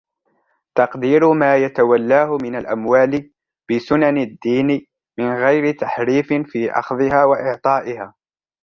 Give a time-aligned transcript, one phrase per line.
[0.77, 3.31] تَقْدِيرُ مَا يَتَوَلَّاهُ مِنْ الْأَمْوَالِ
[3.71, 4.87] بِسُنَنِ الدِّينِ
[5.19, 8.13] مِنْ غَيْرِ تَحْرِيفٍ فِي أَخْذِهَا وَإِعْطَائِهَا